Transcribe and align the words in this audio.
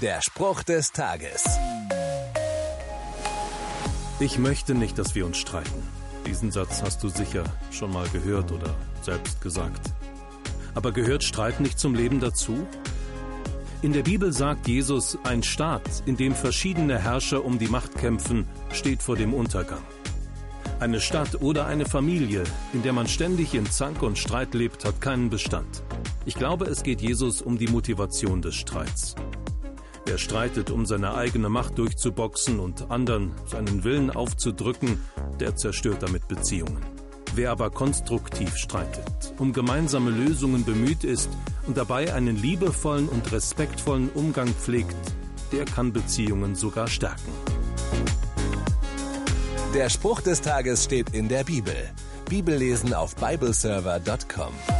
Der 0.00 0.22
Spruch 0.22 0.62
des 0.62 0.92
Tages. 0.92 1.44
Ich 4.18 4.38
möchte 4.38 4.74
nicht, 4.74 4.98
dass 4.98 5.14
wir 5.14 5.26
uns 5.26 5.36
streiten. 5.36 5.82
Diesen 6.26 6.50
Satz 6.50 6.80
hast 6.82 7.02
du 7.02 7.10
sicher 7.10 7.44
schon 7.70 7.92
mal 7.92 8.08
gehört 8.08 8.50
oder 8.50 8.74
selbst 9.02 9.42
gesagt. 9.42 9.92
Aber 10.74 10.92
gehört 10.92 11.22
Streit 11.22 11.60
nicht 11.60 11.78
zum 11.78 11.94
Leben 11.94 12.18
dazu? 12.18 12.66
In 13.82 13.92
der 13.92 14.02
Bibel 14.02 14.32
sagt 14.32 14.68
Jesus, 14.68 15.18
ein 15.24 15.42
Staat, 15.42 16.02
in 16.06 16.16
dem 16.16 16.34
verschiedene 16.34 16.98
Herrscher 16.98 17.44
um 17.44 17.58
die 17.58 17.68
Macht 17.68 17.98
kämpfen, 17.98 18.48
steht 18.72 19.02
vor 19.02 19.16
dem 19.16 19.34
Untergang. 19.34 19.82
Eine 20.78 21.02
Stadt 21.02 21.42
oder 21.42 21.66
eine 21.66 21.84
Familie, 21.84 22.44
in 22.72 22.82
der 22.82 22.94
man 22.94 23.06
ständig 23.06 23.52
in 23.52 23.70
Zank 23.70 24.02
und 24.02 24.16
Streit 24.16 24.54
lebt, 24.54 24.86
hat 24.86 25.02
keinen 25.02 25.28
Bestand. 25.28 25.82
Ich 26.24 26.36
glaube, 26.36 26.64
es 26.64 26.82
geht 26.82 27.02
Jesus 27.02 27.42
um 27.42 27.58
die 27.58 27.68
Motivation 27.68 28.40
des 28.40 28.54
Streits. 28.54 29.14
Wer 30.06 30.18
streitet, 30.18 30.70
um 30.70 30.86
seine 30.86 31.14
eigene 31.14 31.48
Macht 31.48 31.78
durchzuboxen 31.78 32.58
und 32.58 32.90
anderen 32.90 33.32
seinen 33.46 33.84
Willen 33.84 34.10
aufzudrücken, 34.10 34.98
der 35.38 35.56
zerstört 35.56 36.02
damit 36.02 36.26
Beziehungen. 36.28 36.84
Wer 37.34 37.52
aber 37.52 37.70
konstruktiv 37.70 38.56
streitet, 38.56 39.34
um 39.38 39.52
gemeinsame 39.52 40.10
Lösungen 40.10 40.64
bemüht 40.64 41.04
ist 41.04 41.30
und 41.66 41.76
dabei 41.76 42.12
einen 42.12 42.36
liebevollen 42.36 43.08
und 43.08 43.30
respektvollen 43.30 44.10
Umgang 44.10 44.48
pflegt, 44.48 44.96
der 45.52 45.64
kann 45.64 45.92
Beziehungen 45.92 46.54
sogar 46.56 46.88
stärken. 46.88 47.32
Der 49.74 49.88
Spruch 49.88 50.20
des 50.20 50.40
Tages 50.40 50.84
steht 50.84 51.14
in 51.14 51.28
der 51.28 51.44
Bibel. 51.44 51.76
Bibellesen 52.28 52.92
auf 52.94 53.14
bibleserver.com. 53.14 54.79